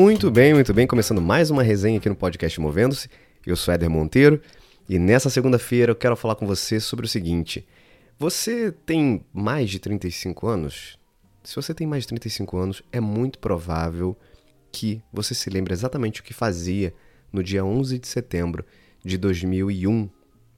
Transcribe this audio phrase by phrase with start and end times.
[0.00, 0.86] Muito bem, muito bem.
[0.86, 3.06] Começando mais uma resenha aqui no podcast Movendo-se.
[3.46, 4.40] Eu sou Éder Monteiro
[4.88, 7.68] e nessa segunda-feira eu quero falar com você sobre o seguinte.
[8.18, 10.98] Você tem mais de 35 anos?
[11.44, 14.16] Se você tem mais de 35 anos, é muito provável
[14.72, 16.94] que você se lembre exatamente o que fazia
[17.30, 18.64] no dia 11 de setembro
[19.04, 20.08] de 2001,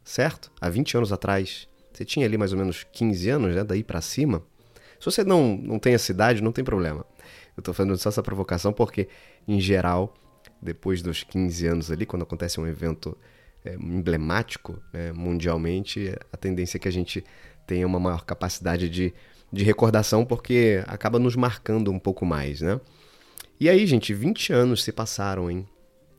[0.05, 0.53] certo?
[0.61, 1.67] Há 20 anos atrás.
[1.93, 3.65] Você tinha ali mais ou menos 15 anos, né?
[3.65, 4.41] Daí para cima.
[5.01, 7.05] Se você não, não tem essa idade, não tem problema.
[7.63, 9.09] Eu estou fazendo só essa provocação porque,
[9.47, 10.13] em geral,
[10.61, 13.17] depois dos 15 anos ali, quando acontece um evento
[13.65, 17.25] é, emblemático né, mundialmente, a tendência é que a gente
[17.65, 19.15] tenha uma maior capacidade de,
[19.53, 22.81] de recordação porque acaba nos marcando um pouco mais, né?
[23.61, 25.65] E aí, gente, 20 anos se passaram, hein?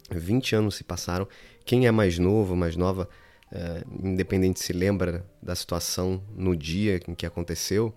[0.10, 1.28] 20 anos se passaram.
[1.66, 3.10] Quem é mais novo, mais nova,
[3.52, 7.94] é, independente se lembra da situação no dia em que aconteceu,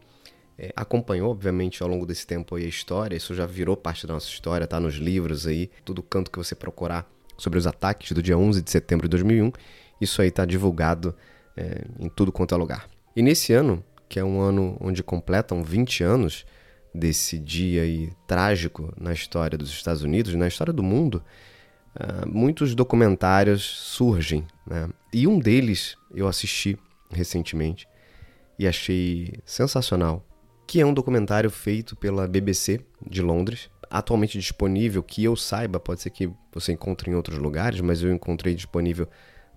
[0.59, 4.15] é, acompanhou, obviamente, ao longo desse tempo aí a história, isso já virou parte da
[4.15, 8.23] nossa história, tá nos livros aí, tudo canto que você procurar sobre os ataques do
[8.23, 9.53] dia 11 de setembro de 2001,
[10.01, 11.15] isso aí tá divulgado
[11.57, 12.89] é, em tudo quanto é lugar.
[13.15, 16.47] E nesse ano, que é um ano onde completam 20 anos
[16.95, 21.23] desse dia aí trágico na história dos Estados Unidos, na história do mundo,
[21.97, 24.89] uh, muitos documentários surgem, né?
[25.13, 26.79] E um deles eu assisti
[27.11, 27.87] recentemente
[28.59, 30.26] e achei sensacional,
[30.67, 36.03] que é um documentário feito pela BBC de Londres, atualmente disponível, que eu saiba, pode
[36.03, 39.09] ser que você encontre em outros lugares, mas eu encontrei disponível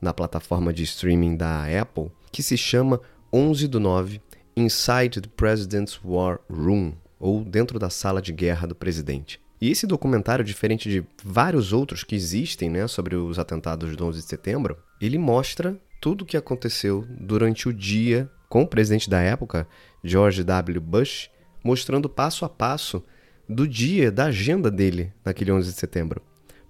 [0.01, 3.01] na plataforma de streaming da Apple, que se chama
[3.33, 4.21] 11 do 9
[4.55, 9.41] Inside the President's War Room, ou Dentro da Sala de Guerra do Presidente.
[9.61, 14.21] E esse documentário, diferente de vários outros que existem né, sobre os atentados do 11
[14.21, 19.21] de setembro, ele mostra tudo o que aconteceu durante o dia com o presidente da
[19.21, 19.67] época,
[20.03, 20.81] George W.
[20.81, 21.29] Bush,
[21.63, 23.03] mostrando passo a passo
[23.47, 26.21] do dia, da agenda dele naquele 11 de setembro.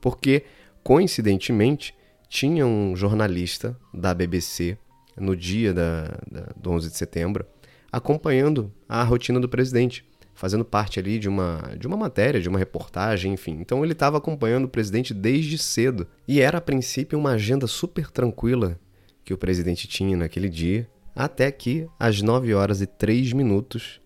[0.02, 0.44] Porque,
[0.84, 1.96] coincidentemente,
[2.28, 4.78] tinha um jornalista da BBC
[5.18, 7.46] no dia da, da, do 11 de setembro
[7.92, 12.60] acompanhando a rotina do presidente, fazendo parte ali de uma, de uma matéria, de uma
[12.60, 13.58] reportagem, enfim.
[13.60, 16.08] Então ele estava acompanhando o presidente desde cedo.
[16.28, 18.80] E era, a princípio, uma agenda super tranquila
[19.24, 20.88] que o presidente tinha naquele dia,
[21.20, 24.00] até que, às 9 horas e 3 minutos,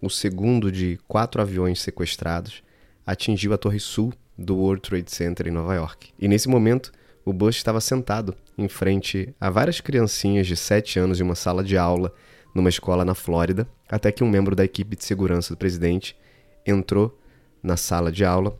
[0.00, 2.62] o segundo de quatro aviões sequestrados
[3.04, 6.10] atingiu a Torre Sul do World Trade Center em Nova York.
[6.16, 6.92] E nesse momento,
[7.24, 11.64] o Bush estava sentado em frente a várias criancinhas de 7 anos em uma sala
[11.64, 12.14] de aula
[12.54, 16.16] numa escola na Flórida, até que um membro da equipe de segurança do presidente
[16.64, 17.18] entrou
[17.60, 18.56] na sala de aula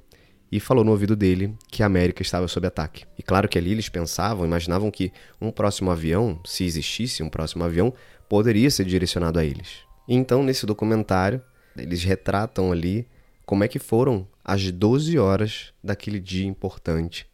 [0.53, 3.07] e falou no ouvido dele que a América estava sob ataque.
[3.19, 7.65] E claro que ali eles pensavam, imaginavam que um próximo avião, se existisse um próximo
[7.65, 7.95] avião,
[8.29, 9.79] poderia ser direcionado a eles.
[10.07, 11.41] Então, nesse documentário,
[11.75, 13.09] eles retratam ali
[13.47, 17.27] como é que foram as 12 horas daquele dia importante,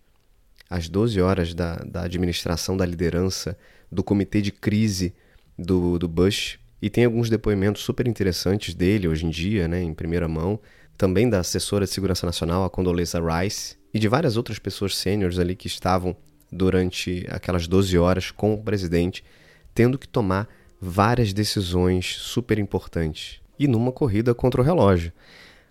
[0.70, 3.58] as 12 horas da, da administração da liderança
[3.90, 5.12] do comitê de crise
[5.58, 6.60] do, do Bush.
[6.80, 10.60] E tem alguns depoimentos super interessantes dele hoje em dia, né, em primeira mão,
[10.96, 15.38] também da assessora de segurança nacional, a Condoleezza Rice, e de várias outras pessoas sêniores
[15.38, 16.16] ali que estavam
[16.50, 19.24] durante aquelas 12 horas com o presidente,
[19.74, 20.48] tendo que tomar
[20.80, 25.12] várias decisões super importantes e numa corrida contra o relógio.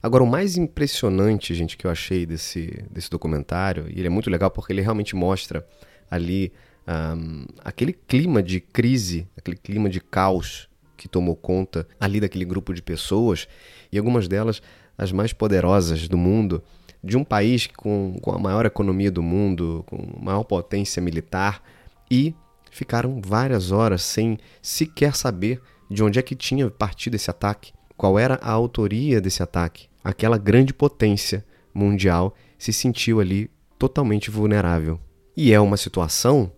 [0.01, 4.29] Agora, o mais impressionante, gente, que eu achei desse, desse documentário, e ele é muito
[4.29, 5.65] legal porque ele realmente mostra
[6.09, 6.51] ali
[6.87, 12.73] um, aquele clima de crise, aquele clima de caos que tomou conta ali daquele grupo
[12.73, 13.47] de pessoas,
[13.91, 14.61] e algumas delas
[14.97, 16.63] as mais poderosas do mundo,
[17.03, 21.61] de um país com, com a maior economia do mundo, com maior potência militar,
[22.09, 22.33] e
[22.71, 28.17] ficaram várias horas sem sequer saber de onde é que tinha partido esse ataque, qual
[28.17, 29.87] era a autoria desse ataque.
[30.03, 34.99] Aquela grande potência mundial se sentiu ali totalmente vulnerável.
[35.35, 36.51] E é uma situação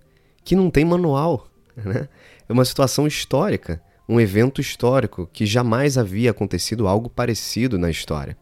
[0.43, 2.07] que não tem manual, né?
[2.47, 8.35] É uma situação histórica um evento histórico que jamais havia acontecido algo parecido na história.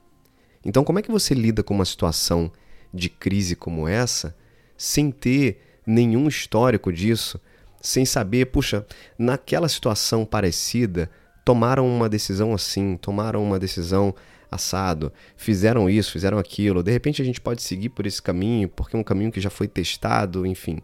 [0.63, 2.49] Então, como é que você lida com uma situação
[2.93, 4.33] de crise como essa
[4.77, 7.37] sem ter nenhum histórico disso,
[7.81, 8.85] sem saber, puxa,
[9.19, 11.09] naquela situação parecida,
[11.43, 14.15] tomaram uma decisão assim, tomaram uma decisão
[14.49, 18.95] assado, fizeram isso, fizeram aquilo, de repente a gente pode seguir por esse caminho, porque
[18.95, 20.79] é um caminho que já foi testado, enfim.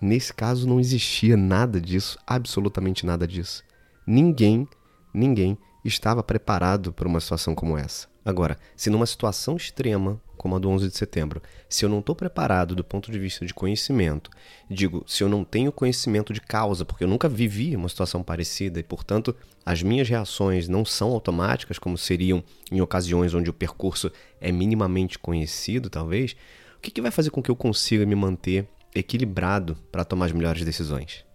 [0.00, 3.64] Nesse caso não existia nada disso, absolutamente nada disso.
[4.12, 4.66] Ninguém,
[5.14, 8.08] ninguém estava preparado para uma situação como essa.
[8.24, 12.16] Agora, se numa situação extrema, como a do 11 de setembro, se eu não estou
[12.16, 14.28] preparado do ponto de vista de conhecimento,
[14.68, 18.80] digo, se eu não tenho conhecimento de causa, porque eu nunca vivi uma situação parecida
[18.80, 19.32] e, portanto,
[19.64, 22.42] as minhas reações não são automáticas, como seriam
[22.72, 24.10] em ocasiões onde o percurso
[24.40, 26.34] é minimamente conhecido, talvez,
[26.76, 30.32] o que, que vai fazer com que eu consiga me manter equilibrado para tomar as
[30.32, 31.29] melhores decisões?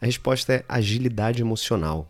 [0.00, 2.08] A resposta é agilidade emocional.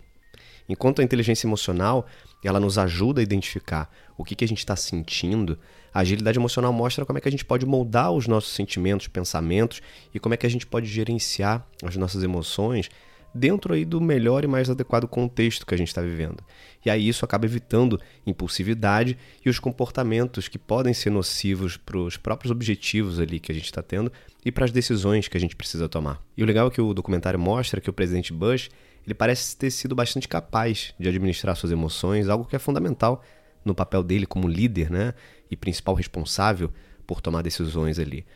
[0.69, 2.07] Enquanto a inteligência emocional
[2.45, 5.59] ela nos ajuda a identificar o que, que a gente está sentindo,
[5.93, 9.81] a agilidade emocional mostra como é que a gente pode moldar os nossos sentimentos, pensamentos
[10.15, 12.89] e como é que a gente pode gerenciar as nossas emoções
[13.35, 16.43] dentro aí do melhor e mais adequado contexto que a gente está vivendo.
[16.85, 22.17] E aí isso acaba evitando impulsividade e os comportamentos que podem ser nocivos para os
[22.17, 24.13] próprios objetivos ali que a gente está tendo
[24.45, 26.23] e para as decisões que a gente precisa tomar.
[26.37, 28.71] E o legal é que o documentário mostra que o presidente Bush
[29.07, 33.25] ele parece ter sido bastante capaz de administrar suas emoções, algo que é fundamental
[33.65, 35.15] no papel dele como líder, né?
[35.51, 36.71] E principal responsável
[37.07, 38.27] por tomar decisões ali.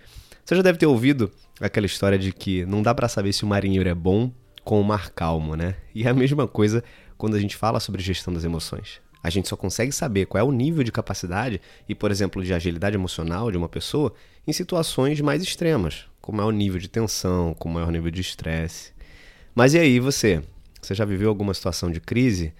[0.44, 1.30] Você já deve ter ouvido
[1.60, 4.32] aquela história de que não dá para saber se o marinheiro é bom
[4.64, 5.76] com o mar calmo, né?
[5.94, 6.82] E é a mesma coisa
[7.16, 9.00] quando a gente fala sobre gestão das emoções.
[9.22, 12.52] A gente só consegue saber qual é o nível de capacidade e, por exemplo, de
[12.52, 14.12] agilidade emocional de uma pessoa
[14.46, 18.20] em situações mais extremas, como é o nível de tensão, como é o nível de
[18.20, 18.92] estresse.
[19.54, 20.42] Mas e aí, você?
[20.80, 22.52] Você já viveu alguma situação de crise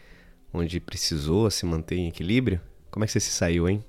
[0.52, 2.60] onde precisou se manter em equilíbrio?
[2.90, 3.82] Como é que você se saiu, hein?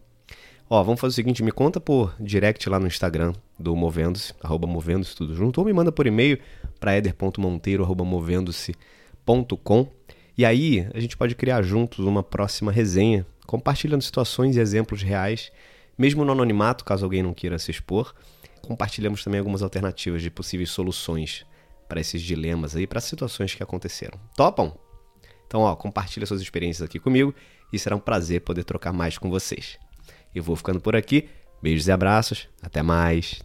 [0.70, 4.66] Ó, vamos fazer o seguinte, me conta por direct lá no Instagram do Movendo-se, arroba
[4.66, 6.40] Movendo-se tudo junto, ou me manda por e-mail
[6.80, 9.88] para eder.monteiro, arroba movendo-se.com
[10.36, 15.52] e aí a gente pode criar juntos uma próxima resenha, compartilhando situações e exemplos reais,
[15.96, 18.16] mesmo no anonimato, caso alguém não queira se expor.
[18.62, 21.46] Compartilhamos também algumas alternativas de possíveis soluções
[21.88, 24.20] para esses dilemas aí, para situações que aconteceram.
[24.36, 24.76] Topam?
[25.46, 27.36] Então, ó, compartilha suas experiências aqui comigo
[27.72, 29.78] e será um prazer poder trocar mais com vocês.
[30.34, 31.30] Eu vou ficando por aqui.
[31.62, 32.48] Beijos e abraços.
[32.62, 33.42] Até mais.